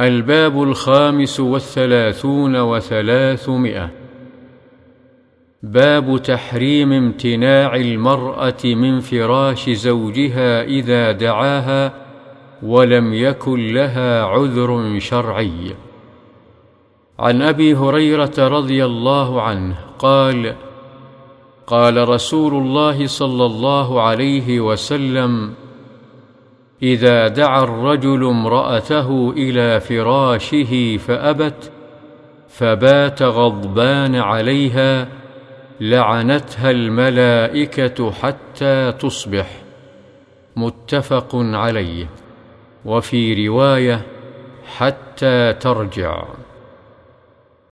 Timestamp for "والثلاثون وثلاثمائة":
1.40-3.90